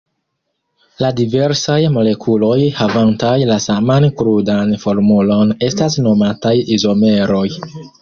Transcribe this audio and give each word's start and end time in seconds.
La 1.03 1.11
diversaj 1.19 1.75
molekuloj 1.97 2.57
havantaj 2.79 3.35
la 3.51 3.59
saman 3.67 4.09
krudan 4.23 4.75
formulon 4.87 5.57
estas 5.71 6.03
nomataj 6.09 6.59
izomeroj. 6.81 7.49